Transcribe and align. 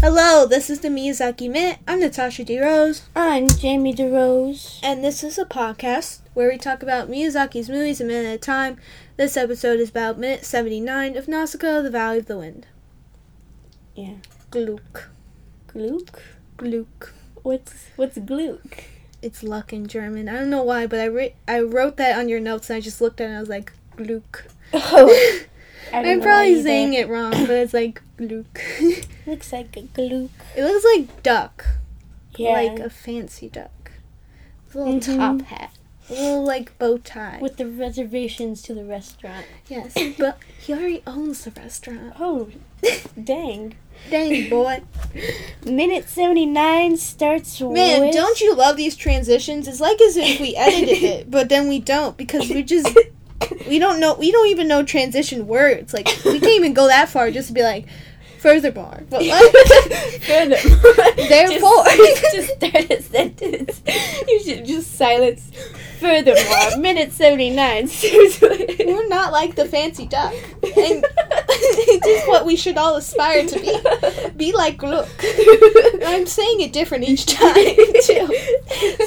Hello, 0.00 0.46
this 0.46 0.68
is 0.70 0.80
the 0.80 0.88
Miyazaki 0.88 1.50
Minute. 1.50 1.78
I'm 1.88 2.00
Natasha 2.00 2.44
DeRose, 2.44 3.02
I'm 3.16 3.48
Jamie 3.48 3.94
DeRose. 3.94 4.78
and 4.82 5.02
this 5.02 5.24
is 5.24 5.38
a 5.38 5.44
podcast 5.44 6.20
where 6.34 6.50
we 6.50 6.58
talk 6.58 6.82
about 6.82 7.08
Miyazaki's 7.08 7.68
movies 7.70 8.00
a 8.00 8.04
minute 8.04 8.26
at 8.28 8.34
a 8.34 8.38
time. 8.38 8.76
This 9.16 9.36
episode 9.36 9.80
is 9.80 9.90
about 9.90 10.18
minute 10.18 10.44
79 10.44 11.16
of 11.16 11.26
Nausicaa, 11.28 11.82
The 11.82 11.90
Valley 11.90 12.18
of 12.18 12.26
the 12.26 12.36
Wind. 12.38 12.66
Yeah. 13.94 14.14
Gluck. 14.50 15.08
Gluck? 15.68 16.22
Gluck. 16.58 17.14
What's 17.42 17.86
what's 17.96 18.18
Gluck? 18.18 18.84
It's 19.22 19.42
luck 19.42 19.72
in 19.72 19.86
German. 19.86 20.28
I 20.28 20.34
don't 20.34 20.50
know 20.50 20.62
why, 20.62 20.86
but 20.86 21.00
I, 21.00 21.06
re- 21.06 21.34
I 21.48 21.60
wrote 21.60 21.96
that 21.96 22.18
on 22.18 22.28
your 22.28 22.40
notes 22.40 22.68
and 22.68 22.76
I 22.76 22.80
just 22.80 23.00
looked 23.00 23.20
at 23.20 23.24
it 23.24 23.28
and 23.28 23.36
I 23.38 23.40
was 23.40 23.48
like, 23.48 23.72
Gluck. 23.96 24.44
Oh. 24.74 25.40
I'm 25.92 26.20
probably 26.20 26.60
saying 26.62 26.94
it 26.94 27.08
wrong, 27.08 27.30
but 27.30 27.50
it's 27.50 27.72
like 27.72 28.02
Gluck. 28.16 28.60
it 29.26 29.30
Looks 29.30 29.52
like 29.52 29.76
a 29.76 29.82
gluk. 29.82 30.30
It 30.56 30.62
looks 30.64 30.84
like 30.84 31.22
duck. 31.22 31.66
Yeah. 32.36 32.52
Like 32.52 32.78
a 32.78 32.90
fancy 32.90 33.48
duck. 33.48 33.92
With 34.68 34.76
a 34.76 34.78
little 34.78 35.00
Mhm. 35.00 35.16
top 35.16 35.42
hat. 35.48 35.70
A 36.08 36.12
little 36.12 36.44
like 36.44 36.78
bow 36.78 36.98
tie. 36.98 37.38
with 37.40 37.56
the 37.56 37.66
reservations 37.66 38.62
to 38.62 38.74
the 38.74 38.84
restaurant. 38.84 39.44
Yes, 39.68 39.94
but 40.18 40.38
he 40.60 40.72
already 40.72 41.02
owns 41.06 41.44
the 41.44 41.50
restaurant. 41.50 42.12
Oh, 42.20 42.48
dang. 43.24 43.74
Dang, 44.10 44.48
boy. 44.50 44.82
Minute 45.64 46.08
79 46.08 46.96
starts 46.98 47.60
Man, 47.60 48.02
with... 48.02 48.14
don't 48.14 48.40
you 48.40 48.54
love 48.54 48.76
these 48.76 48.94
transitions? 48.94 49.66
It's 49.66 49.80
like 49.80 50.00
as 50.00 50.16
if 50.16 50.38
we 50.38 50.54
edited 50.54 51.02
it, 51.02 51.30
but 51.30 51.48
then 51.48 51.66
we 51.68 51.80
don't 51.80 52.16
because 52.16 52.48
we 52.50 52.62
just 52.62 52.96
we 53.66 53.78
don't 53.78 53.98
know 53.98 54.14
we 54.14 54.30
don't 54.30 54.48
even 54.48 54.68
know 54.68 54.82
transition 54.84 55.46
words. 55.48 55.92
Like 55.92 56.06
we 56.24 56.38
can't 56.38 56.44
even 56.54 56.74
go 56.74 56.86
that 56.86 57.08
far 57.08 57.30
just 57.32 57.48
to 57.48 57.54
be 57.54 57.62
like 57.62 57.86
furthermore. 58.38 59.02
But 59.08 59.22
Furthermore. 60.22 61.14
Therefore. 61.28 61.84
Just, 61.84 62.22
just 62.34 62.48
start 62.56 62.90
a 62.90 63.02
sentence. 63.02 63.82
You 64.28 64.42
should 64.42 64.64
just 64.66 64.92
silence. 64.96 65.50
Furthermore, 66.00 66.78
minute 66.78 67.12
79 67.12 67.86
starts 67.88 68.40
with... 68.40 68.80
we're 68.80 69.08
not 69.08 69.32
like 69.32 69.54
the 69.54 69.64
fancy 69.64 70.06
duck. 70.06 70.34
And 70.62 71.04
it 71.04 72.06
is 72.06 72.28
what 72.28 72.44
we 72.44 72.54
should 72.56 72.76
all 72.76 72.96
aspire 72.96 73.46
to 73.46 73.58
be. 73.58 74.30
Be 74.36 74.52
like 74.52 74.82
look. 74.82 75.08
I'm 76.04 76.26
saying 76.26 76.60
it 76.60 76.72
different 76.74 77.08
each 77.08 77.24
time 77.26 77.76
too. 78.02 78.28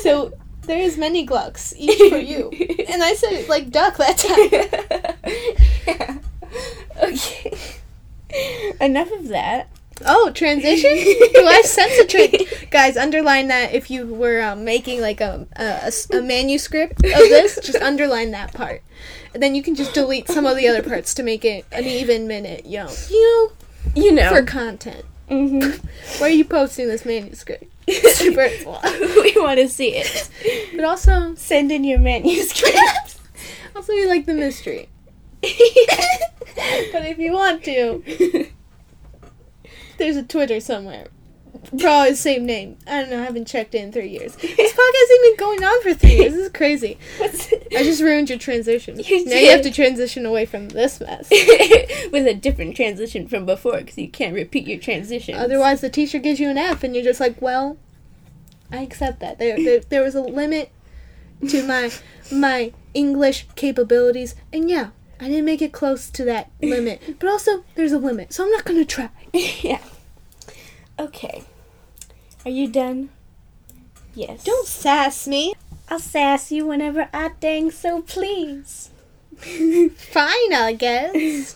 So 0.01 0.33
there's 0.63 0.97
many 0.97 1.25
glucks, 1.25 1.73
each 1.77 2.09
for 2.09 2.17
you. 2.17 2.49
And 2.87 3.03
I 3.03 3.13
said 3.13 3.33
it 3.33 3.49
like 3.49 3.69
duck 3.69 3.97
that 3.97 4.17
time. 4.17 4.49
yeah. 5.87 6.17
Okay. 7.01 7.48
Enough 8.81 9.11
of 9.11 9.27
that. 9.29 9.67
Oh, 10.05 10.31
transition? 10.31 10.91
Do 10.93 11.45
I 11.45 11.61
sense 11.63 11.97
a 11.97 12.05
tra- 12.07 12.67
Guys, 12.71 12.95
underline 12.95 13.49
that 13.49 13.73
if 13.73 13.91
you 13.91 14.05
were 14.07 14.41
um, 14.41 14.63
making 14.63 15.01
like 15.01 15.19
a 15.19 15.45
a 15.57 16.21
manuscript 16.21 17.03
of 17.03 17.19
this, 17.19 17.59
just 17.61 17.81
underline 17.81 18.31
that 18.31 18.53
part. 18.53 18.81
And 19.33 19.43
then 19.43 19.55
you 19.55 19.61
can 19.61 19.75
just 19.75 19.93
delete 19.93 20.27
some 20.29 20.45
of 20.45 20.55
the 20.55 20.67
other 20.67 20.81
parts 20.81 21.13
to 21.15 21.23
make 21.23 21.43
it 21.43 21.65
an 21.71 21.83
even 21.83 22.27
minute, 22.27 22.65
you 22.65 22.79
know, 22.79 22.91
you 23.09 23.51
You 23.95 24.11
know, 24.13 24.29
for 24.29 24.43
content. 24.43 25.03
hmm 25.29 25.59
Where 26.19 26.29
are 26.29 26.29
you 26.29 26.45
posting 26.45 26.87
this 26.87 27.05
manuscript? 27.05 27.65
Super 27.89 28.49
we 29.21 29.33
want 29.37 29.59
to 29.59 29.67
see 29.67 29.95
it. 29.95 30.29
But 30.75 30.85
also, 30.85 31.35
Send 31.35 31.71
in 31.71 31.83
your 31.83 31.99
manuscript. 31.99 33.19
also 33.75 33.93
you 33.93 34.07
like 34.07 34.25
the 34.25 34.33
mystery. 34.33 34.89
But 36.91 37.05
if 37.05 37.17
you 37.17 37.31
want 37.33 37.63
to, 37.65 38.49
there's 39.97 40.17
a 40.17 40.23
Twitter 40.23 40.59
somewhere. 40.59 41.07
Probably 41.77 42.11
the 42.11 42.17
same 42.17 42.45
name. 42.45 42.77
I 42.87 43.01
don't 43.01 43.09
know. 43.09 43.21
I 43.21 43.25
haven't 43.25 43.47
checked 43.47 43.73
in 43.75 43.91
three 43.91 44.09
years. 44.09 44.35
This 44.35 44.51
podcast 44.73 44.75
has 44.75 45.19
been 45.23 45.35
going 45.37 45.63
on 45.63 45.81
for 45.81 45.93
three 45.93 46.15
years. 46.15 46.33
This 46.33 46.45
is 46.45 46.51
crazy. 46.51 46.97
I 47.21 47.83
just 47.83 48.01
ruined 48.01 48.29
your 48.29 48.39
transition. 48.39 48.99
You 48.99 49.25
now 49.25 49.35
you 49.37 49.51
have 49.51 49.61
to 49.63 49.71
transition 49.71 50.25
away 50.25 50.45
from 50.45 50.69
this 50.69 50.99
mess. 50.99 51.29
with 52.11 52.27
a 52.27 52.33
different 52.33 52.75
transition 52.75 53.27
from 53.27 53.45
before 53.45 53.77
because 53.79 53.97
you 53.97 54.09
can't 54.09 54.33
repeat 54.33 54.67
your 54.67 54.79
transition. 54.79 55.35
Otherwise, 55.35 55.81
the 55.81 55.89
teacher 55.89 56.19
gives 56.19 56.39
you 56.39 56.49
an 56.49 56.57
F, 56.57 56.83
and 56.83 56.95
you're 56.95 57.03
just 57.03 57.19
like, 57.19 57.41
"Well, 57.41 57.77
I 58.71 58.81
accept 58.81 59.19
that. 59.19 59.39
There, 59.39 59.57
there, 59.57 59.79
there 59.79 60.03
was 60.03 60.15
a 60.15 60.21
limit 60.21 60.71
to 61.49 61.65
my 61.65 61.91
my 62.31 62.73
English 62.93 63.47
capabilities, 63.55 64.35
and 64.53 64.69
yeah, 64.69 64.89
I 65.19 65.27
didn't 65.27 65.45
make 65.45 65.61
it 65.61 65.71
close 65.73 66.09
to 66.11 66.23
that 66.25 66.51
limit. 66.61 67.01
But 67.19 67.29
also, 67.29 67.63
there's 67.75 67.91
a 67.91 67.99
limit, 67.99 68.33
so 68.33 68.45
I'm 68.45 68.51
not 68.51 68.65
gonna 68.65 68.85
try." 68.85 69.09
yeah. 69.33 69.81
Okay. 70.97 71.43
Are 72.45 72.51
you 72.51 72.67
done? 72.69 73.09
Yes. 74.13 74.43
Don't 74.43 74.67
sass 74.67 75.27
me. 75.27 75.53
I'll 75.89 75.99
sass 75.99 76.51
you 76.51 76.67
whenever 76.67 77.09
I 77.13 77.31
dang 77.39 77.71
so 77.71 78.01
please. 78.01 78.89
Fine, 79.39 80.53
I 80.53 80.75
guess. 80.77 81.55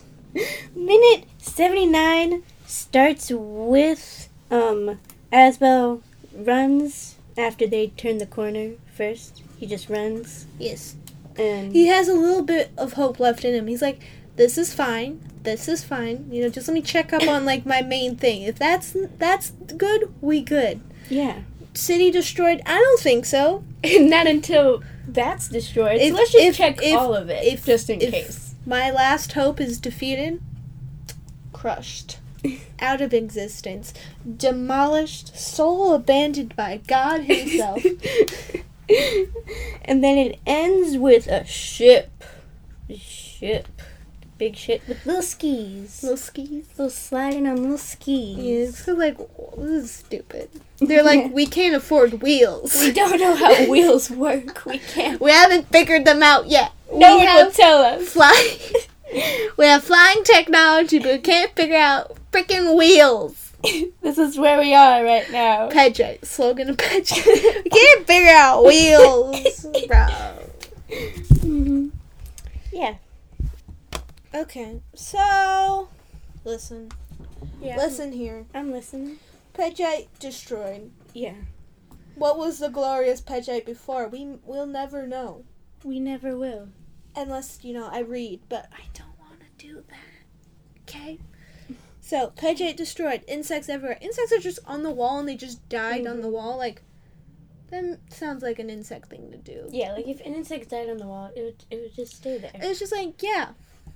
Minute 0.74 1.24
79 1.38 2.42
starts 2.66 3.30
with 3.30 4.28
um 4.50 4.98
Asbel 5.32 6.02
runs 6.34 7.16
after 7.36 7.66
they 7.66 7.88
turn 7.88 8.18
the 8.18 8.26
corner 8.26 8.72
first. 8.96 9.42
He 9.58 9.66
just 9.66 9.88
runs 9.88 10.46
Yes. 10.58 10.96
And 11.38 11.72
He 11.72 11.86
has 11.88 12.08
a 12.08 12.14
little 12.14 12.42
bit 12.42 12.70
of 12.78 12.94
hope 12.94 13.18
left 13.20 13.44
in 13.44 13.54
him. 13.54 13.66
He's 13.66 13.82
like, 13.82 14.00
"This 14.36 14.56
is 14.58 14.72
fine. 14.74 15.20
This 15.42 15.68
is 15.68 15.84
fine. 15.84 16.28
You 16.30 16.42
know, 16.42 16.48
just 16.48 16.68
let 16.68 16.74
me 16.74 16.80
check 16.82 17.12
up 17.12 17.26
on 17.28 17.44
like 17.44 17.66
my 17.66 17.82
main 17.82 18.16
thing. 18.16 18.42
If 18.42 18.58
that's 18.58 18.96
that's 19.18 19.50
good, 19.76 20.12
we 20.20 20.40
good. 20.42 20.80
yeah. 21.08 21.40
City 21.76 22.10
destroyed? 22.12 22.62
I 22.66 22.78
don't 22.78 23.00
think 23.00 23.24
so. 23.26 23.64
Not 23.84 24.28
until 24.28 24.82
that's 25.08 25.48
destroyed. 25.48 26.00
If- 26.00 26.10
so 26.12 26.14
let's 26.14 26.32
just 26.32 26.44
if- 26.44 26.56
check 26.56 26.78
if- 26.82 26.96
all 26.96 27.14
of 27.14 27.28
it 27.30 27.44
if- 27.44 27.66
just 27.66 27.90
in 27.90 27.98
case. 27.98 28.54
My 28.64 28.90
last 28.92 29.32
hope 29.32 29.60
is 29.60 29.78
defeated, 29.80 30.40
crushed, 31.52 32.18
out 32.80 33.00
of 33.00 33.12
existence, 33.12 33.92
demolished, 34.36 35.36
soul 35.36 35.92
abandoned 35.94 36.54
by 36.56 36.80
God 36.86 37.22
Himself. 37.24 37.84
and 39.84 40.02
then 40.02 40.18
it 40.18 40.38
ends 40.46 40.98
with 40.98 41.26
a 41.26 41.44
ship. 41.44 42.10
A 42.88 42.96
ship. 42.98 43.68
Big 44.36 44.56
ship 44.56 44.82
with 44.88 45.06
little 45.06 45.22
skis. 45.22 46.02
Little 46.02 46.16
skis. 46.16 46.66
Little 46.76 46.90
sliding 46.90 47.46
on 47.46 47.56
little 47.62 47.78
skis. 47.78 48.36
Yeah, 48.36 48.70
so 48.70 48.92
like 48.94 49.16
this 49.56 49.84
is 49.84 49.90
stupid. 49.92 50.50
They're 50.80 51.04
like, 51.04 51.30
we 51.32 51.46
can't 51.46 51.76
afford 51.76 52.20
wheels. 52.20 52.74
We 52.74 52.90
don't 52.92 53.20
know 53.20 53.36
how 53.36 53.64
wheels 53.70 54.10
work. 54.10 54.64
We 54.66 54.78
can't. 54.78 55.20
We 55.20 55.30
haven't 55.30 55.68
figured 55.68 56.04
them 56.04 56.22
out 56.22 56.48
yet. 56.48 56.72
No 56.92 57.16
we 57.16 57.24
one 57.24 57.34
will 57.36 57.50
tell 57.52 57.78
us. 57.78 58.08
Fly- 58.08 58.58
we 59.56 59.66
have 59.66 59.84
flying 59.84 60.24
technology, 60.24 60.98
but 60.98 61.12
we 61.12 61.18
can't 61.18 61.54
figure 61.54 61.76
out 61.76 62.16
freaking 62.32 62.76
wheels. 62.76 63.43
this 64.02 64.18
is 64.18 64.38
where 64.38 64.58
we 64.58 64.74
are 64.74 65.02
right 65.04 65.30
now. 65.30 65.68
Pedro, 65.70 66.16
slogan 66.22 66.70
of 66.70 66.76
we 66.78 67.00
can't 67.70 68.06
figure 68.06 68.28
out 68.32 68.64
wheels, 68.64 69.66
bro. 69.86 70.06
hmm 71.40 71.88
Yeah. 72.72 72.96
Okay, 74.34 74.80
so 74.94 75.88
listen, 76.44 76.90
Yeah. 77.60 77.76
listen 77.76 78.12
here. 78.12 78.46
I'm 78.54 78.72
listening. 78.72 79.18
Pejite 79.54 80.08
destroyed. 80.18 80.90
Yeah. 81.12 81.34
What 82.16 82.36
was 82.38 82.58
the 82.58 82.68
glorious 82.68 83.20
Pejite 83.20 83.64
before? 83.64 84.08
We 84.08 84.38
will 84.44 84.66
never 84.66 85.06
know 85.06 85.44
We 85.84 86.00
never 86.00 86.36
will. 86.36 86.68
unless 87.16 87.60
you 87.62 87.72
know 87.74 87.88
I 87.90 88.00
read, 88.00 88.40
but 88.48 88.68
I 88.72 88.82
don't 88.92 89.18
want 89.20 89.40
to 89.40 89.66
do 89.66 89.84
that. 89.88 90.82
Okay. 90.82 91.18
So 92.06 92.32
Pejite 92.36 92.76
destroyed. 92.76 93.24
Insects 93.26 93.70
everywhere. 93.70 93.96
Insects 94.02 94.30
are 94.30 94.38
just 94.38 94.58
on 94.66 94.82
the 94.82 94.90
wall 94.90 95.18
and 95.20 95.26
they 95.26 95.36
just 95.36 95.66
died 95.70 96.06
on 96.06 96.20
the 96.20 96.28
Mhm. 96.28 96.32
wall. 96.32 96.58
Like 96.58 96.82
that 97.70 97.98
sounds 98.10 98.42
like 98.42 98.58
an 98.58 98.68
insect 98.68 99.08
thing 99.08 99.30
to 99.30 99.38
do. 99.38 99.68
Yeah, 99.72 99.92
like 99.94 100.06
if 100.06 100.20
an 100.20 100.34
insect 100.34 100.68
died 100.68 100.90
on 100.90 100.98
the 100.98 101.06
wall, 101.06 101.30
it 101.34 101.42
would 101.42 101.64
it 101.70 101.80
would 101.80 101.94
just 101.94 102.14
stay 102.16 102.36
there. 102.36 102.50
It's 102.56 102.78
just 102.78 102.92
like 102.92 103.22
yeah. 103.22 103.52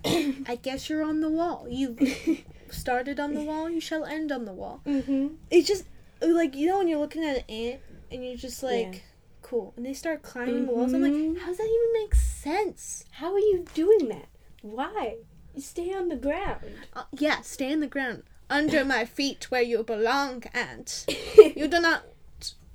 I 0.06 0.58
guess 0.62 0.88
you're 0.88 1.02
on 1.04 1.20
the 1.20 1.28
wall. 1.28 1.66
You 1.68 1.96
started 2.70 3.20
on 3.20 3.34
the 3.34 3.42
wall. 3.42 3.68
You 3.68 3.80
shall 3.80 4.04
end 4.06 4.32
on 4.32 4.46
the 4.46 4.54
wall. 4.54 4.80
mm-hmm. 4.86 5.34
It's 5.50 5.68
just 5.68 5.84
like 6.22 6.56
you 6.56 6.66
know 6.66 6.78
when 6.78 6.88
you're 6.88 6.98
looking 7.00 7.24
at 7.24 7.36
an 7.36 7.44
ant 7.50 7.80
and 8.10 8.24
you're 8.24 8.36
just 8.36 8.62
like, 8.62 8.94
Yeah. 8.94 9.00
cool, 9.42 9.74
and 9.76 9.84
they 9.84 9.92
start 9.92 10.22
climbing 10.22 10.64
the 10.66 10.72
walls. 10.72 10.94
I'm 10.94 11.02
like, 11.02 11.12
Mhm. 11.12 11.38
how 11.40 11.48
does 11.48 11.58
that 11.58 11.64
even 11.66 12.02
make 12.02 12.14
sense? 12.14 13.04
How 13.10 13.34
are 13.34 13.38
you 13.38 13.66
doing 13.74 14.08
that? 14.08 14.28
Why? 14.62 15.18
Stay 15.60 15.92
on 15.92 16.08
the 16.08 16.16
ground. 16.16 16.60
Uh, 16.94 17.04
yeah, 17.12 17.40
stay 17.42 17.70
in 17.72 17.80
the 17.80 17.86
ground 17.86 18.22
under 18.50 18.84
my 18.84 19.04
feet 19.04 19.50
where 19.50 19.62
you 19.62 19.82
belong, 19.82 20.44
ant. 20.54 21.06
You 21.56 21.68
do 21.68 21.80
not 21.80 22.04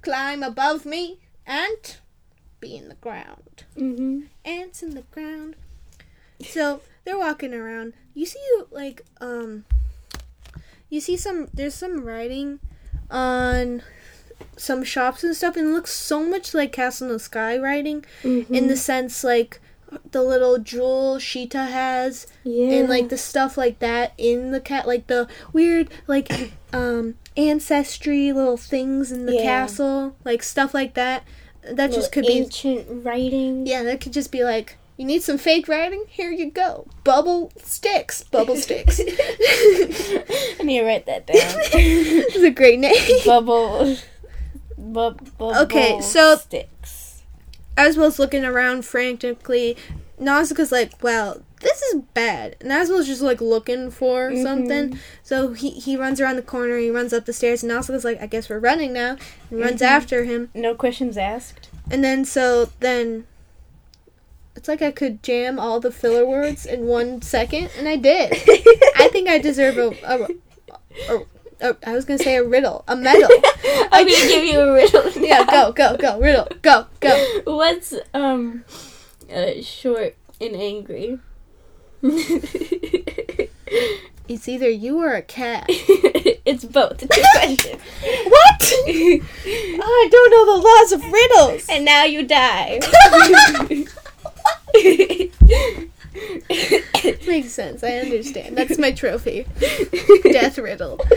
climb 0.01 0.43
above 0.43 0.85
me, 0.85 1.19
ant. 1.45 1.99
Be 2.59 2.75
in 2.75 2.89
the 2.89 2.95
ground. 2.95 3.63
mm-hmm. 3.77 4.21
Ants 4.45 4.81
in 4.83 4.93
the 4.95 5.01
ground. 5.11 5.55
So 6.41 6.81
they're 7.03 7.17
walking 7.17 7.53
around. 7.53 7.93
You 8.13 8.25
see, 8.25 8.39
like, 8.71 9.01
um, 9.19 9.65
you 10.89 11.01
see 11.01 11.17
some 11.17 11.47
there's 11.53 11.73
some 11.73 12.03
writing 12.05 12.59
on 13.09 13.81
some 14.57 14.83
shops 14.83 15.23
and 15.23 15.35
stuff 15.35 15.55
and 15.55 15.67
it 15.67 15.71
looks 15.73 15.91
so 15.91 16.23
much 16.23 16.53
like 16.53 16.71
Castle 16.71 17.07
in 17.07 17.13
the 17.13 17.19
Sky 17.19 17.57
writing 17.57 18.05
in 18.23 18.67
the 18.67 18.75
sense 18.77 19.23
like 19.23 19.59
the 20.11 20.21
little 20.23 20.57
jewel 20.59 21.19
Sheeta 21.19 21.63
has 21.65 22.27
yeah. 22.43 22.75
and 22.79 22.89
like 22.89 23.09
the 23.09 23.17
stuff 23.17 23.57
like 23.57 23.79
that 23.79 24.13
in 24.17 24.51
the 24.51 24.59
cat 24.61 24.87
like 24.87 25.07
the 25.07 25.27
weird 25.51 25.89
like 26.07 26.51
um 26.73 27.15
ancestry 27.37 28.31
little 28.31 28.57
things 28.57 29.11
in 29.11 29.25
the 29.25 29.35
Yeah. 29.35 29.43
castle 29.43 30.15
like 30.23 30.43
stuff 30.43 30.73
like 30.73 30.93
that 30.95 31.23
that 31.63 31.75
Little 31.77 31.95
just 31.95 32.11
could 32.11 32.25
be 32.25 32.33
ancient 32.39 33.05
writing. 33.05 33.65
yeah 33.65 33.83
that 33.83 34.01
could 34.01 34.13
just 34.13 34.31
be 34.31 34.43
like 34.43 34.77
you 34.97 35.05
need 35.05 35.23
some 35.23 35.37
fake 35.39 35.67
writing 35.67 36.03
here 36.07 36.29
you 36.31 36.51
go 36.51 36.85
bubble 37.03 37.51
sticks 37.63 38.23
bubble 38.25 38.55
sticks 38.55 38.99
I 38.99 40.63
need 40.63 40.79
to 40.79 40.85
write 40.85 41.05
that 41.07 41.25
down. 41.27 41.35
it's 41.73 42.35
a 42.37 42.51
great 42.51 42.79
name 42.79 42.95
bubble. 43.25 43.95
Bu- 44.77 45.11
bubble 45.37 45.55
Okay, 45.61 45.99
so- 46.01 46.35
sticks. 46.37 46.69
Asbel's 47.77 48.19
looking 48.19 48.45
around 48.45 48.85
frantically 48.85 49.75
Nausicaa's 50.19 50.71
like 50.71 50.91
well, 51.01 51.41
this 51.61 51.81
is 51.81 52.01
bad 52.13 52.55
and 52.61 52.71
Asbel's 52.71 53.07
just 53.07 53.21
like 53.21 53.41
looking 53.41 53.89
for 53.91 54.29
Mm-hmm. 54.29 54.43
something 54.43 54.99
so 55.23 55.53
he, 55.53 55.69
he 55.71 55.95
runs 55.97 56.19
around 56.21 56.35
the 56.35 56.41
corner 56.41 56.77
he 56.77 56.91
runs 56.91 57.13
up 57.13 57.25
the 57.25 57.33
stairs 57.33 57.63
and 57.63 57.71
Nausicaa's 57.71 58.03
like 58.05 58.21
I 58.21 58.27
guess 58.27 58.49
we're 58.49 58.59
running 58.59 58.93
now 58.93 59.17
and 59.49 59.59
runs 59.59 59.81
Mhm. 59.81 59.85
after 59.85 60.23
him 60.25 60.49
No 60.53 60.75
questions 60.75 61.17
asked. 61.17 61.69
And 61.91 62.03
then 62.03 62.25
so 62.25 62.69
then 62.79 63.25
it's 64.55 64.67
like 64.67 64.81
I 64.83 64.91
could 64.91 65.23
jam 65.23 65.57
all 65.59 65.79
the 65.79 65.91
filler 65.91 66.25
words 66.25 66.65
in 66.67 66.85
one 66.85 67.23
second, 67.23 67.71
and 67.77 67.87
I 67.89 67.95
did. 67.95 68.31
I 68.95 69.09
think 69.11 69.27
I 69.27 69.39
deserve 69.39 69.77
a, 69.79 69.87
a, 70.05 70.27
a, 71.09 71.15
a 71.17 71.25
I 71.63 71.93
was 71.93 72.05
gonna 72.05 72.19
say 72.19 72.35
a 72.35 72.43
riddle, 72.43 72.83
a 72.87 72.95
medal. 72.95 73.29
I'm 73.91 74.05
gonna 74.05 74.27
give 74.27 74.43
you 74.43 74.59
a 74.59 74.73
riddle. 74.73 75.09
yeah, 75.15 75.45
go, 75.45 75.71
go, 75.71 75.95
go, 75.97 76.19
riddle, 76.19 76.47
go, 76.61 76.87
go. 76.99 77.41
What's 77.45 77.93
um 78.13 78.65
uh, 79.33 79.61
short 79.61 80.15
and 80.41 80.55
angry? 80.55 81.19
It's 84.25 84.47
either 84.47 84.69
you 84.69 84.99
or 84.99 85.13
a 85.13 85.21
cat. 85.21 85.65
it's 85.67 86.63
both. 86.63 87.03
It's 87.03 87.17
a 87.17 87.21
question. 87.39 87.77
What? 88.29 88.73
I 88.87 90.07
don't 90.09 90.31
know 90.31 90.45
the 90.55 90.61
laws 90.63 90.91
of 90.93 91.03
riddles. 91.11 91.67
and 91.69 91.83
now 91.83 92.05
you 92.05 92.25
die. 92.25 92.79
Makes 97.27 97.51
sense. 97.51 97.83
I 97.83 97.97
understand. 97.97 98.57
That's 98.57 98.77
my 98.77 98.91
trophy. 98.91 99.45
Death 100.23 100.57
riddle. 100.57 100.99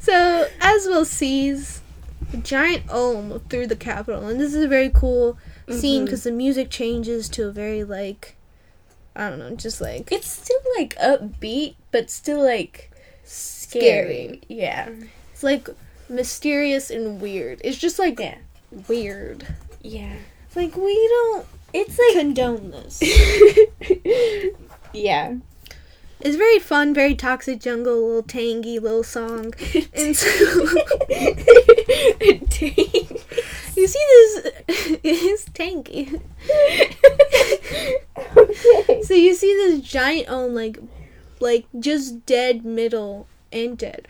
So 0.00 0.48
Asbel 0.60 1.04
sees 1.04 1.82
a 2.32 2.38
giant 2.38 2.84
ohm 2.88 3.40
through 3.50 3.66
the 3.66 3.76
capital, 3.76 4.26
and 4.26 4.40
this 4.40 4.54
is 4.54 4.64
a 4.64 4.68
very 4.68 4.88
cool 4.88 5.36
scene 5.70 6.02
Mhm. 6.02 6.04
because 6.06 6.22
the 6.24 6.30
music 6.32 6.70
changes 6.70 7.28
to 7.30 7.48
a 7.48 7.50
very 7.52 7.84
like 7.84 8.34
I 9.14 9.28
don't 9.28 9.38
know, 9.40 9.54
just 9.56 9.80
like 9.80 10.10
It's 10.12 10.30
still 10.30 10.60
like 10.78 10.94
upbeat, 10.96 11.74
but 11.90 12.08
still 12.10 12.42
like 12.42 12.90
scary. 13.24 14.40
Yeah. 14.48 14.88
it's 15.32 15.42
like 15.42 15.68
mysterious 16.08 16.88
and 16.90 17.20
weird. 17.20 17.60
It's 17.64 17.76
just 17.76 17.98
like 17.98 18.18
Yeah. 18.18 18.38
weird. 18.86 19.46
Yeah. 19.82 20.14
It's 20.46 20.56
like 20.56 20.74
we 20.76 20.94
don't 21.08 21.44
It's 21.72 21.98
like 21.98 22.12
condone 22.14 22.70
this. 22.70 23.02
yeah. 24.92 25.34
It's 26.20 26.36
very 26.36 26.58
fun, 26.58 26.94
very 26.94 27.14
toxic 27.14 27.60
jungle, 27.60 28.06
little 28.06 28.22
tangy 28.22 28.78
little 28.78 29.04
song. 29.04 29.54
And 29.94 30.16
so 30.16 30.28
you 33.76 33.86
see 33.86 34.04
this 34.08 34.52
it's 35.04 35.44
tangy. 35.52 36.20
okay. 38.36 39.02
So 39.02 39.14
you 39.14 39.34
see 39.34 39.54
this 39.54 39.80
giant 39.80 40.28
ohm 40.28 40.54
like 40.54 40.78
like 41.40 41.66
just 41.78 42.26
dead 42.26 42.64
middle 42.64 43.28
and 43.52 43.78
dead. 43.78 44.08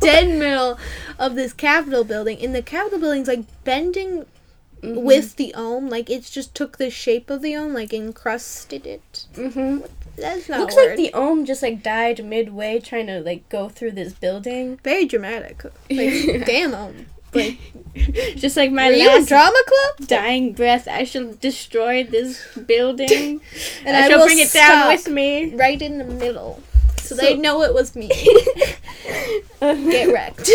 dead 0.00 0.28
middle 0.28 0.78
of 1.18 1.36
this 1.36 1.52
capitol 1.52 2.02
building 2.04 2.38
and 2.42 2.54
the 2.54 2.62
capitol 2.62 2.98
building's 2.98 3.28
like 3.28 3.44
bending 3.64 4.26
Mm-hmm. 4.84 5.02
with 5.04 5.36
the 5.36 5.54
ohm 5.54 5.88
like 5.88 6.10
it 6.10 6.24
just 6.24 6.54
took 6.54 6.76
the 6.78 6.90
shape 6.90 7.30
of 7.30 7.40
the 7.42 7.56
ohm 7.56 7.72
like 7.74 7.92
encrusted 7.94 8.86
it 8.86 9.26
Mm-hmm. 9.34 9.78
that's 10.16 10.48
not 10.48 10.60
Looks 10.60 10.76
like 10.76 10.96
the 10.96 11.10
ohm 11.14 11.44
just 11.46 11.62
like 11.62 11.82
died 11.82 12.24
midway 12.24 12.80
trying 12.80 13.06
to 13.06 13.20
like 13.20 13.48
go 13.48 13.68
through 13.68 13.92
this 13.92 14.12
building. 14.12 14.78
very 14.84 15.06
dramatic 15.06 15.64
like 15.90 16.44
damn 16.46 16.74
ohm 16.74 17.06
like 17.32 17.58
Just 18.36 18.56
like 18.56 18.72
my 18.72 18.90
were 18.90 18.96
last 18.96 19.28
drama 19.28 19.62
club 19.66 20.08
dying 20.08 20.52
breath, 20.52 20.88
I 20.88 21.04
shall 21.04 21.32
destroy 21.34 22.02
this 22.04 22.42
building 22.66 23.40
and 23.86 23.96
I, 23.96 24.04
I 24.04 24.08
shall 24.08 24.18
will 24.18 24.26
bring 24.26 24.40
it 24.40 24.52
down 24.52 24.88
with 24.88 25.08
me. 25.08 25.54
right 25.54 25.80
in 25.80 25.98
the 25.98 26.04
middle 26.04 26.60
so, 26.98 27.14
So- 27.14 27.22
they 27.22 27.36
know 27.36 27.62
it 27.62 27.72
was 27.74 27.94
me 27.96 28.08
get 29.60 30.12
wrecked 30.12 30.50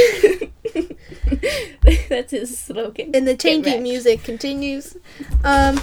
That's 2.09 2.31
his 2.31 2.57
slogan. 2.57 3.11
and 3.15 3.27
the 3.27 3.35
wrecked. 3.71 3.81
music 3.83 4.23
continues. 4.23 4.97
Um, 5.43 5.79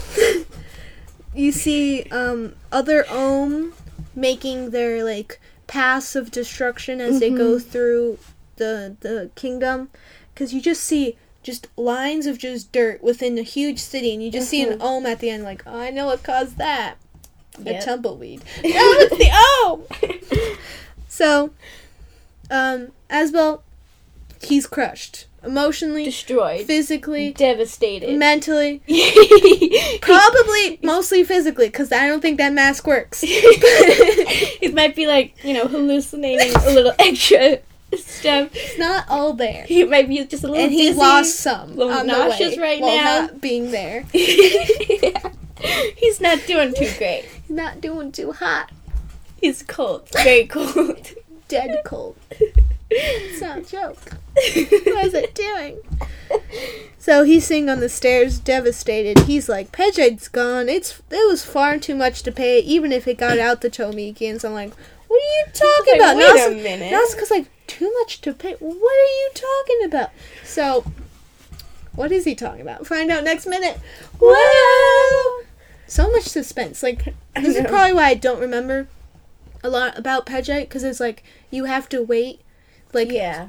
you 1.34 1.52
see 1.52 2.04
um, 2.10 2.54
other 2.72 3.04
Ohm 3.08 3.72
making 4.14 4.70
their 4.70 5.04
like 5.04 5.40
paths 5.66 6.14
of 6.16 6.30
destruction 6.30 7.00
as 7.00 7.20
they 7.20 7.30
go 7.30 7.58
through 7.58 8.18
the 8.56 8.96
the 9.00 9.30
kingdom, 9.34 9.90
because 10.32 10.54
you 10.54 10.60
just 10.60 10.82
see 10.82 11.16
just 11.42 11.68
lines 11.76 12.26
of 12.26 12.38
just 12.38 12.72
dirt 12.72 13.02
within 13.02 13.38
a 13.38 13.42
huge 13.42 13.78
city, 13.78 14.12
and 14.14 14.22
you 14.22 14.30
just 14.30 14.48
see 14.48 14.62
an 14.62 14.78
Mhm. 14.78 14.82
Ohm 14.82 15.06
at 15.06 15.20
the 15.20 15.30
end. 15.30 15.44
Like, 15.44 15.62
oh, 15.66 15.78
I 15.78 15.90
know 15.90 16.06
what 16.06 16.22
caused 16.22 16.56
that. 16.58 16.96
Yep. 17.62 17.82
A 17.82 17.84
tumbleweed. 17.84 18.40
no, 18.64 18.70
it's 18.98 19.16
the 19.16 19.30
Ohm. 19.64 20.58
So, 21.08 21.50
um, 22.50 22.88
Asbel, 23.08 23.62
he's 24.46 24.66
crushed 24.66 25.26
emotionally, 25.44 26.04
Destroyed. 26.04 26.66
physically, 26.66 27.32
Devastated. 27.32 28.18
mentally, 28.18 28.80
probably 30.00 30.78
mostly 30.82 31.22
physically, 31.24 31.66
because 31.68 31.92
I 31.92 32.06
don't 32.08 32.20
think 32.20 32.38
that 32.38 32.52
mask 32.52 32.86
works. 32.86 33.20
he 33.20 34.68
might 34.72 34.96
be 34.96 35.06
like, 35.06 35.36
you 35.44 35.54
know, 35.54 35.66
hallucinating 35.68 36.54
a 36.54 36.70
little 36.70 36.92
extra 36.98 37.58
stuff. 37.96 38.50
It's 38.54 38.78
not 38.78 39.04
all 39.08 39.34
there, 39.34 39.64
He 39.64 39.84
might 39.84 40.08
be 40.08 40.24
just 40.24 40.42
a 40.44 40.48
little 40.48 40.64
and 40.64 40.72
dizzy. 40.72 40.98
lost 40.98 41.36
some 41.36 41.76
little 41.76 41.92
on 41.92 42.06
the 42.06 42.12
nauseous 42.12 42.58
right 42.58 42.80
now. 42.80 43.20
not 43.28 43.40
being 43.40 43.70
there. 43.70 44.04
Yeah. 44.12 45.30
He's 45.96 46.20
not 46.20 46.44
doing 46.46 46.74
too 46.74 46.90
great. 46.98 47.24
He's 47.46 47.56
not 47.56 47.80
doing 47.80 48.12
too 48.12 48.32
hot. 48.32 48.70
He's 49.40 49.62
cold. 49.62 50.08
Very 50.12 50.46
cold. 50.46 51.12
Dead 51.48 51.80
cold. 51.84 52.16
It's 52.90 53.40
not 53.40 53.58
a 53.58 53.62
joke. 53.62 53.98
What 54.34 55.04
is 55.06 55.14
it 55.14 55.34
doing? 55.34 55.78
So 56.98 57.24
he's 57.24 57.46
sitting 57.46 57.68
on 57.68 57.80
the 57.80 57.88
stairs, 57.88 58.38
devastated. 58.38 59.20
He's 59.24 59.48
like, 59.48 59.72
Pejite's 59.72 60.28
gone. 60.28 60.68
It's 60.68 61.00
it 61.10 61.28
was 61.28 61.44
far 61.44 61.78
too 61.78 61.94
much 61.94 62.22
to 62.24 62.32
pay, 62.32 62.60
even 62.60 62.92
if 62.92 63.06
it 63.08 63.18
got 63.18 63.38
out 63.38 63.60
the 63.60 63.70
Tolmekians. 63.70 64.44
I'm 64.44 64.52
like, 64.54 64.72
what 65.08 65.16
are 65.16 65.38
you 65.38 65.44
talking 65.52 66.00
Like, 66.00 66.16
about? 66.16 66.16
wait 66.16 66.46
a 66.46 66.54
Nas- 66.54 66.62
minute. 66.62 66.92
Nausicaa's 66.92 67.30
like, 67.30 67.46
too 67.66 67.92
much 68.00 68.20
to 68.22 68.32
pay. 68.32 68.54
What 68.58 68.74
are 68.74 69.16
you 69.18 69.30
talking 69.34 69.84
about? 69.84 70.10
So, 70.44 70.84
what 71.94 72.12
is 72.12 72.24
he 72.24 72.34
talking 72.34 72.60
about? 72.60 72.86
Find 72.86 73.10
out 73.10 73.24
next 73.24 73.46
minute. 73.46 73.78
Whoa! 74.20 75.44
So 75.86 76.10
much 76.10 76.24
suspense. 76.24 76.82
Like, 76.82 77.14
this 77.34 77.56
is 77.56 77.66
probably 77.66 77.92
why 77.92 78.08
I 78.08 78.14
don't 78.14 78.40
remember 78.40 78.88
a 79.62 79.68
lot 79.70 79.96
about 79.98 80.26
Pejite, 80.26 80.68
because 80.68 80.82
it's 80.84 81.00
like, 81.00 81.22
you 81.50 81.64
have 81.64 81.88
to 81.90 82.02
wait, 82.02 82.40
like, 82.92 83.10
Yeah. 83.10 83.48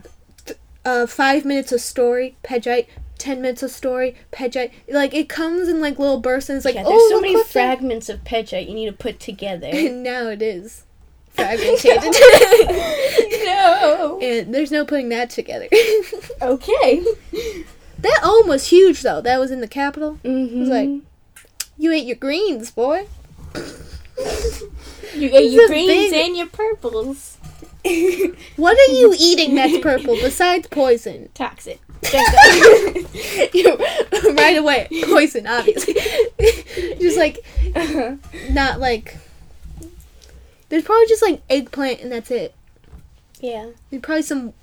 uh, 0.85 1.05
five 1.07 1.45
minutes 1.45 1.71
of 1.71 1.81
story, 1.81 2.35
Pejite, 2.43 2.87
ten 3.17 3.41
minutes 3.41 3.63
of 3.63 3.71
story, 3.71 4.15
Pejite. 4.31 4.71
Like, 4.89 5.13
it 5.13 5.27
comes 5.29 5.67
in, 5.67 5.81
like, 5.81 5.97
little 5.99 6.19
bursts, 6.19 6.49
and 6.49 6.57
it's 6.57 6.65
like, 6.65 6.75
yeah, 6.75 6.83
oh, 6.85 7.09
so 7.09 7.19
many 7.21 7.41
fragments 7.43 8.09
of 8.09 8.23
Pejite 8.23 8.67
you 8.67 8.73
need 8.75 8.85
to 8.87 8.91
put 8.93 9.19
together. 9.19 9.67
And 9.73 10.03
now 10.03 10.27
it 10.27 10.41
is 10.41 10.83
fragmented. 11.31 12.01
no. 13.45 14.19
and 14.21 14.53
there's 14.53 14.71
no 14.71 14.85
putting 14.85 15.09
that 15.09 15.29
together. 15.29 15.67
Okay. 16.41 17.03
that 17.99 18.19
ohm 18.23 18.47
was 18.47 18.67
huge, 18.67 19.01
though. 19.01 19.21
That 19.21 19.39
was 19.39 19.49
in 19.51 19.59
the 19.61 19.67
capital. 19.67 20.19
Mm-hmm. 20.23 20.59
was 20.61 20.69
like- 20.69 20.89
You 21.77 21.91
ate 21.91 22.05
your 22.05 22.15
greens, 22.15 22.69
boy. 22.71 23.07
you 25.15 25.29
ate 25.33 25.51
your 25.51 25.67
greens 25.67 26.11
big- 26.11 26.25
and 26.27 26.37
your 26.37 26.47
purples. 26.47 27.36
What 28.57 28.77
are 28.77 28.93
you 28.93 29.15
eating 29.19 29.55
that's 29.55 29.77
purple 29.79 30.15
besides 30.15 30.67
poison? 30.67 31.29
Toxic. 31.33 31.79
Right 34.37 34.57
away, 34.57 34.87
poison, 35.05 35.47
obviously. 35.47 35.93
just 36.99 37.17
like, 37.17 37.39
Uh-huh. 37.75 38.15
not 38.49 38.79
like. 38.79 39.17
There's 40.69 40.83
probably 40.83 41.07
just 41.07 41.21
like 41.21 41.41
eggplant 41.49 42.01
and 42.01 42.11
that's 42.11 42.29
it. 42.31 42.53
Yeah. 43.39 43.69
There's 43.89 44.01
probably 44.01 44.21
some. 44.23 44.53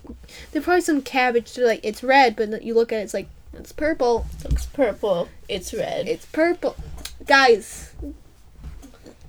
There's 0.52 0.64
probably 0.64 0.80
some 0.82 1.02
cabbage. 1.02 1.52
To 1.54 1.64
like 1.66 1.80
it's 1.82 2.02
red, 2.02 2.36
but 2.36 2.62
you 2.62 2.74
look 2.74 2.92
at 2.92 3.00
it, 3.00 3.02
it's 3.02 3.14
like 3.14 3.28
it's 3.52 3.72
purple. 3.72 4.26
It's 4.44 4.66
purple. 4.66 5.28
It's 5.48 5.72
red. 5.74 6.08
It's 6.08 6.26
purple, 6.26 6.76
guys. 7.26 7.92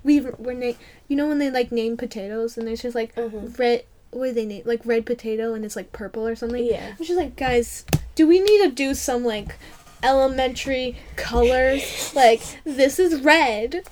We 0.03 0.19
we're 0.21 0.53
na- 0.53 0.73
You 1.07 1.15
know 1.15 1.27
when 1.27 1.39
they 1.39 1.51
like 1.51 1.71
name 1.71 1.97
potatoes 1.97 2.57
and 2.57 2.67
it's 2.67 2.81
just 2.81 2.95
like 2.95 3.13
Uh-huh. 3.17 3.47
red. 3.57 3.83
What 4.11 4.27
do 4.27 4.33
they 4.33 4.45
name? 4.45 4.63
Like 4.65 4.81
red 4.85 5.05
potato 5.05 5.53
and 5.53 5.65
it's 5.65 5.75
like 5.75 5.91
purple 5.91 6.25
or 6.25 6.35
something. 6.35 6.63
Yeah. 6.63 6.93
It's 6.97 7.07
just 7.09 7.19
like, 7.19 7.35
guys, 7.35 7.85
do 8.15 8.25
we 8.27 8.39
need 8.39 8.63
to 8.63 8.71
do 8.71 8.93
some 8.93 9.23
like 9.25 9.57
elementary 10.03 10.95
colors? 11.15 12.13
like 12.15 12.41
this 12.63 12.97
is 12.99 13.21
red. 13.21 13.83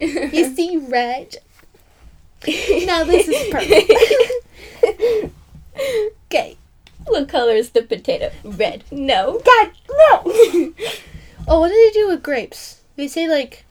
You 0.00 0.44
see 0.54 0.76
red. 0.76 1.36
Now 2.46 3.04
this 3.04 3.26
is 3.28 3.50
purple. 3.50 5.30
Okay. 6.26 6.56
What 7.06 7.28
color 7.28 7.52
is 7.54 7.70
the 7.70 7.82
potato? 7.82 8.30
Red. 8.44 8.84
No. 8.90 9.40
God 9.44 9.70
no. 9.88 10.22
oh, 11.48 11.60
what 11.60 11.68
do 11.68 11.74
they 11.74 11.90
do 11.92 12.08
with 12.08 12.22
grapes? 12.22 12.80
They 12.96 13.08
say 13.08 13.28
like 13.28 13.64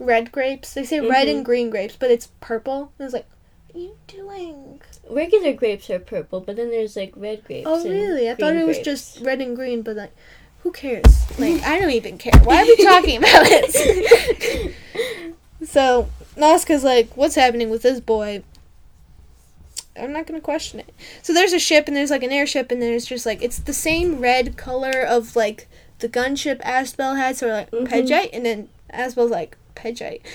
red 0.00 0.32
grapes. 0.32 0.74
They 0.74 0.82
say 0.84 0.98
red 0.98 1.28
Mhm. 1.28 1.36
and 1.36 1.44
green 1.44 1.70
grapes, 1.70 1.94
but 1.96 2.10
it's 2.10 2.28
purple. 2.40 2.90
And 2.98 3.04
was 3.06 3.12
like, 3.12 3.26
what 3.68 3.76
are 3.76 3.84
you 3.84 3.96
doing? 4.08 4.80
Regular 5.08 5.52
grapes 5.52 5.88
are 5.90 5.98
purple, 6.00 6.40
but 6.40 6.56
then 6.56 6.70
there's 6.70 6.96
like 6.96 7.12
red 7.16 7.44
grapes. 7.44 7.66
Oh 7.68 7.84
really? 7.84 8.28
I 8.28 8.34
thought 8.34 8.56
it 8.56 8.66
was 8.66 8.78
grapes. 8.78 8.84
just 8.84 9.20
red 9.20 9.40
and 9.40 9.54
green, 9.54 9.82
but 9.82 9.96
like, 9.96 10.12
who 10.62 10.72
cares? 10.72 11.04
Like, 11.38 11.62
I 11.62 11.78
don't 11.78 11.90
even 11.90 12.18
care. 12.18 12.32
Why 12.42 12.62
are 12.62 12.66
we 12.66 12.76
talking 12.76 13.18
about 13.18 13.30
it? 13.46 14.74
so 15.64 16.08
Nausicaa's 16.36 16.84
like, 16.84 17.16
what's 17.16 17.34
happening 17.34 17.70
with 17.70 17.82
this 17.82 18.00
boy? 18.00 18.42
I'm 19.98 20.12
not 20.12 20.26
gonna 20.26 20.40
question 20.40 20.80
it. 20.80 20.94
So 21.22 21.32
there's 21.34 21.52
a 21.52 21.58
ship 21.58 21.86
and 21.88 21.96
there's 21.96 22.10
like 22.10 22.22
an 22.22 22.30
airship 22.32 22.70
and 22.70 22.80
there's 22.80 23.04
just 23.04 23.26
like 23.26 23.42
it's 23.42 23.58
the 23.58 23.72
same 23.72 24.20
red 24.20 24.56
color 24.56 25.02
of 25.02 25.36
like 25.36 25.68
the 25.98 26.08
gunship 26.08 26.60
Asbel 26.62 27.16
had, 27.16 27.36
so 27.36 27.48
like 27.48 27.70
Mhm. 27.70 27.86
Pejite, 27.88 28.30
and 28.32 28.46
then 28.46 28.68
Asbel's 28.92 29.30
like 29.30 29.56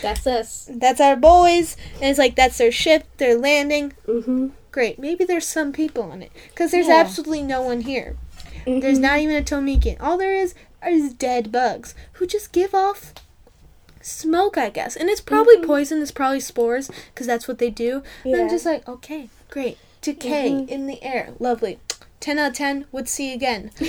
That's 0.01 0.25
us. 0.27 0.69
That's 0.71 0.99
our 1.01 1.15
boys, 1.15 1.77
and 1.95 2.05
it's 2.05 2.19
like 2.19 2.35
that's 2.35 2.57
their 2.57 2.71
ship. 2.71 3.05
They're 3.17 3.37
landing. 3.37 3.93
Mm-hmm. 4.07 4.49
Great. 4.71 4.99
Maybe 4.99 5.23
there's 5.23 5.47
some 5.47 5.71
people 5.71 6.03
on 6.03 6.21
it 6.21 6.31
because 6.49 6.71
there's 6.71 6.87
Yeah. 6.87 6.95
absolutely 6.99 7.43
no 7.43 7.61
one 7.61 7.81
here. 7.81 8.17
There's 8.65 8.99
not 8.99 9.19
even 9.19 9.35
a 9.35 9.41
Tolmekian. 9.43 9.97
All 10.01 10.17
there 10.17 10.35
is 10.35 10.53
is 10.87 11.13
dead 11.13 11.51
bugs 11.51 11.93
who 12.13 12.25
just 12.27 12.51
give 12.51 12.73
off 12.75 13.13
smoke, 14.01 14.57
I 14.57 14.69
guess. 14.69 14.95
And 14.95 15.09
it's 15.09 15.21
probably 15.21 15.57
Mhm. 15.57 15.65
poison. 15.67 16.01
It's 16.01 16.11
probably 16.11 16.39
spores 16.39 16.89
because 17.13 17.27
that's 17.27 17.47
what 17.47 17.57
they 17.59 17.69
do. 17.69 18.03
And 18.23 18.35
I'm 18.35 18.49
just 18.49 18.65
like, 18.65 18.87
okay, 18.87 19.29
great. 19.49 19.77
Decay 20.01 20.49
Mhm. 20.51 20.67
in 20.69 20.87
the 20.87 21.01
air. 21.03 21.29
Lovely. 21.39 21.79
10 22.19 22.37
out 22.39 22.51
of 22.51 22.57
10 22.57 22.85
would 22.91 23.07
see 23.09 23.33
again. 23.33 23.71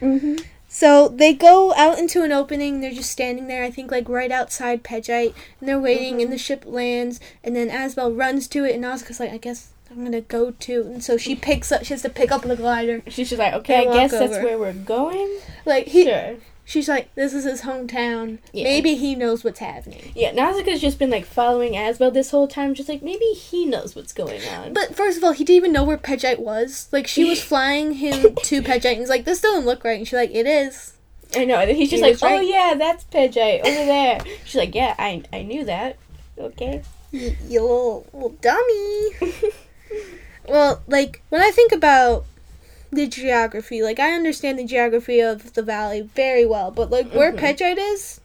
mm-hmm. 0.00 0.36
So 0.72 1.08
they 1.08 1.34
go 1.34 1.74
out 1.74 1.98
into 1.98 2.22
an 2.22 2.30
opening. 2.30 2.80
They're 2.80 2.92
just 2.92 3.10
standing 3.10 3.48
there, 3.48 3.64
I 3.64 3.72
think, 3.72 3.90
like 3.90 4.08
right 4.08 4.30
outside 4.30 4.84
Pejite. 4.84 5.34
And 5.58 5.68
they're 5.68 5.80
waiting, 5.80 6.14
and 6.14 6.22
mm-hmm. 6.22 6.30
the 6.30 6.38
ship 6.38 6.62
lands. 6.64 7.18
And 7.42 7.56
then 7.56 7.68
Asbel 7.68 8.16
runs 8.16 8.46
to 8.48 8.64
it, 8.64 8.74
and 8.74 8.82
Nausicaa's 8.82 9.18
like, 9.18 9.32
I 9.32 9.38
guess 9.38 9.72
I'm 9.90 10.04
gonna 10.04 10.20
go 10.20 10.52
too. 10.52 10.82
And 10.82 11.02
so 11.02 11.16
she 11.16 11.34
picks 11.34 11.72
up, 11.72 11.84
she 11.84 11.92
has 11.92 12.02
to 12.02 12.08
pick 12.08 12.30
up 12.30 12.42
the 12.42 12.54
glider. 12.54 13.02
She's 13.08 13.30
just 13.30 13.40
like, 13.40 13.52
okay, 13.54 13.88
I 13.88 13.92
guess 13.92 14.12
walk 14.12 14.20
that's 14.20 14.44
where 14.44 14.56
we're 14.56 14.72
going. 14.72 15.40
Like, 15.66 15.88
he, 15.88 16.04
sure. 16.04 16.36
She's 16.70 16.88
like, 16.88 17.12
this 17.16 17.34
is 17.34 17.42
his 17.42 17.62
hometown. 17.62 18.38
Yeah. 18.52 18.62
Maybe 18.62 18.94
he 18.94 19.16
knows 19.16 19.42
what's 19.42 19.58
happening. 19.58 20.12
Yeah, 20.14 20.30
Nausicaa's 20.30 20.80
just 20.80 21.00
been 21.00 21.10
like 21.10 21.24
following 21.24 21.72
Asbel 21.72 22.12
this 22.12 22.30
whole 22.30 22.46
time, 22.46 22.74
just 22.74 22.88
like 22.88 23.02
maybe 23.02 23.24
he 23.32 23.66
knows 23.66 23.96
what's 23.96 24.12
going 24.12 24.40
on. 24.46 24.72
But 24.72 24.94
first 24.94 25.18
of 25.18 25.24
all, 25.24 25.32
he 25.32 25.42
didn't 25.42 25.56
even 25.56 25.72
know 25.72 25.82
where 25.82 25.98
Pejite 25.98 26.38
was. 26.38 26.88
Like, 26.92 27.08
she 27.08 27.24
was 27.24 27.42
flying 27.50 27.94
him 27.94 28.36
to 28.44 28.62
Pejite, 28.62 28.84
and 28.92 28.98
he's 28.98 29.08
like, 29.08 29.24
this 29.24 29.40
doesn't 29.40 29.66
look 29.66 29.82
right. 29.82 29.98
And 29.98 30.06
she's 30.06 30.16
like, 30.16 30.30
it 30.32 30.46
is. 30.46 30.92
I 31.34 31.44
know, 31.44 31.56
and 31.58 31.70
then 31.70 31.76
he's 31.76 31.90
just 31.90 32.04
He 32.04 32.10
like, 32.12 32.22
oh 32.22 32.36
right. 32.38 32.46
yeah, 32.46 32.74
that's 32.78 33.02
Pejite 33.02 33.62
over 33.62 33.84
there. 33.84 34.20
She's 34.44 34.54
like, 34.54 34.72
yeah, 34.74 34.94
I 34.96 35.24
I 35.32 35.42
knew 35.42 35.64
that. 35.64 35.96
Okay. 36.38 36.82
You, 37.10 37.36
you 37.48 37.62
little, 37.62 38.06
little 38.12 38.36
dummy. 38.40 39.10
Well, 40.48 40.82
like, 40.88 41.22
when 41.28 41.42
I 41.42 41.50
think 41.52 41.70
about 41.70 42.24
the 42.92 43.06
geography, 43.06 43.82
like, 43.82 43.98
I 44.00 44.12
understand 44.12 44.58
the 44.58 44.64
geography 44.64 45.20
of 45.20 45.52
the 45.54 45.62
valley 45.62 46.02
very 46.14 46.44
well, 46.46 46.70
but, 46.70 46.90
like, 46.90 47.12
where 47.12 47.32
Mhm. 47.32 47.38
Pejite 47.38 47.78
is, 47.78 48.20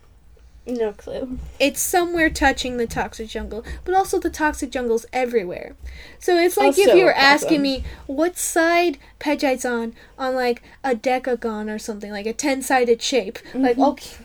no 0.68 0.92
clue. 0.94 1.38
it's 1.60 1.80
somewhere 1.80 2.30
touching 2.32 2.78
the 2.78 2.88
toxic 2.88 3.28
jungle, 3.30 3.64
but 3.84 3.94
also 3.94 4.18
the 4.20 4.32
toxic 4.32 4.72
jungle's 4.72 5.06
everywhere. 5.14 5.76
So 6.20 6.36
it's 6.38 6.58
like 6.58 6.78
if 6.80 6.96
you 6.96 7.06
were 7.06 7.14
asking 7.14 7.62
me 7.62 7.84
what 8.08 8.36
side 8.38 8.98
Pejite's 9.20 9.64
on, 9.66 9.94
on 10.18 10.34
like 10.34 10.64
a 10.84 10.96
decagon 10.96 11.70
or 11.74 11.78
something, 11.78 12.12
like 12.12 12.26
a 12.26 12.34
ten 12.34 12.64
sided 12.64 13.02
shape. 13.04 13.38
Like 13.54 13.78
Mhm. 13.78 13.88
okay, 13.90 14.16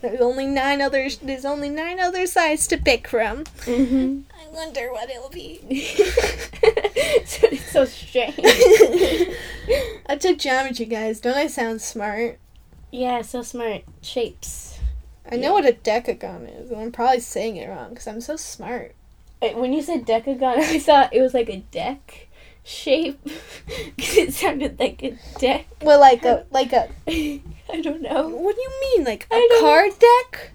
there's 0.00 0.20
only 0.22 0.46
nine 0.46 0.80
others. 0.80 1.18
There's 1.22 1.44
only 1.44 1.68
nine 1.68 2.00
other 2.00 2.26
sides 2.26 2.66
to 2.68 2.78
pick 2.78 3.06
from. 3.06 3.44
Mm-hmm. 3.66 4.20
I 4.50 4.54
wonder 4.56 4.92
what 4.92 5.08
it'll 5.10 5.28
be. 5.30 5.58
so, 7.24 7.46
it's 7.52 7.70
so 7.70 7.84
strange. 7.84 8.34
I 10.06 10.16
took 10.16 10.38
geometry, 10.38 10.86
guys. 10.86 11.20
Don't 11.20 11.36
I 11.36 11.46
sound 11.46 11.80
smart? 11.80 12.38
yeah, 12.90 13.22
so 13.22 13.42
smart. 13.42 13.82
Shapes. 14.02 14.78
I 15.30 15.36
know 15.36 15.52
what 15.52 15.64
a 15.66 15.72
decagon 15.72 16.60
is, 16.60 16.70
and 16.70 16.80
I'm 16.80 16.90
probably 16.90 17.20
saying 17.20 17.56
it 17.56 17.68
wrong 17.68 17.90
because 17.90 18.08
I'm 18.08 18.20
so 18.20 18.34
smart. 18.36 18.94
Uh, 19.40 19.50
When 19.50 19.72
you 19.72 19.82
said 19.82 20.04
decagon, 20.04 20.42
I 20.58 20.78
thought 20.80 21.14
it 21.14 21.22
was 21.22 21.34
like 21.34 21.48
a 21.48 21.58
deck 21.70 22.26
shape 22.64 23.20
because 23.96 24.16
it 24.16 24.34
sounded 24.34 24.80
like 24.80 25.02
a 25.04 25.16
deck. 25.38 25.66
Well, 25.82 26.00
like 26.00 26.24
a 26.24 26.44
like 26.50 26.72
a. 26.72 26.88
I 27.06 27.80
don't 27.80 28.02
know. 28.02 28.26
What 28.28 28.56
do 28.56 28.60
you 28.60 28.72
mean, 28.96 29.04
like 29.04 29.28
a 29.30 29.46
card 29.60 29.92
deck? 30.00 30.50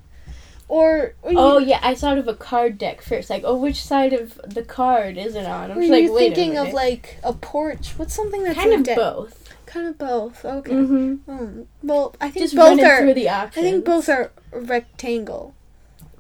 Or, 0.68 1.14
or 1.22 1.32
Oh 1.36 1.58
yeah, 1.60 1.80
I 1.84 1.94
thought 1.94 2.18
of 2.18 2.28
a 2.28 2.34
card 2.34 2.78
deck 2.78 3.02
first. 3.02 3.30
Like, 3.30 3.44
oh, 3.46 3.56
which 3.56 3.84
side 3.84 4.14
of 4.14 4.40
the 4.44 4.64
card 4.64 5.18
is 5.18 5.36
it 5.36 5.46
on? 5.46 5.72
I'm 5.72 5.80
just 5.80 5.92
like, 5.92 6.10
wait 6.10 6.32
a 6.32 6.36
thinking 6.36 6.58
of 6.58 6.74
like 6.74 7.20
a 7.24 7.34
porch? 7.34 7.94
What's 7.98 8.16
something 8.16 8.44
that's 8.44 8.58
kind 8.58 8.74
of 8.74 8.84
deck? 8.84 8.96
both. 8.96 9.50
Kind 9.66 9.88
of 9.88 9.98
both. 9.98 10.44
Okay. 10.44 10.72
Mm-hmm. 10.72 11.30
Um, 11.30 11.68
well, 11.84 12.16
I 12.20 12.30
think 12.30 12.46
Just 12.46 12.56
both 12.56 12.80
are. 12.80 13.00
through 13.00 13.14
the 13.14 13.30
I 13.30 13.48
think 13.50 13.86
both 13.86 14.10
are 14.10 14.32
rectangle, 14.52 15.54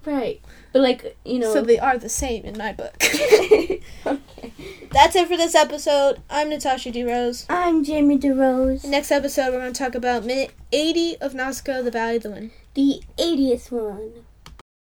right, 0.05 0.41
but 0.73 0.81
like 0.81 1.17
you 1.23 1.39
know. 1.39 1.53
so 1.53 1.61
they 1.61 1.79
are 1.79 1.97
the 1.97 2.09
same 2.09 2.43
in 2.43 2.57
my 2.57 2.73
book. 2.73 2.95
okay. 3.01 3.81
That's 4.91 5.15
it 5.15 5.27
for 5.27 5.37
this 5.37 5.55
episode. 5.55 6.21
I'm 6.29 6.49
Natasha 6.49 6.91
DeRose. 6.91 7.45
I'm 7.49 7.83
Jamie 7.83 8.17
DeRose. 8.17 8.85
Next 8.85 9.11
episode, 9.11 9.47
we're 9.47 9.59
going 9.59 9.73
to 9.73 9.77
talk 9.77 9.95
about 9.95 10.23
minute 10.23 10.51
80 10.71 11.17
of 11.17 11.33
Nausicaa, 11.33 11.81
the 11.81 11.91
Valley 11.91 12.17
of 12.17 12.23
the 12.23 12.29
Wind. 12.29 12.51
The 12.75 13.01
80th 13.17 13.71
one. 13.71 14.24